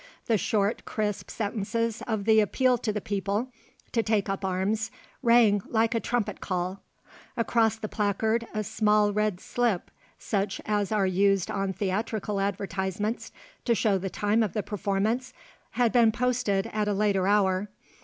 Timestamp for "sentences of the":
1.29-2.39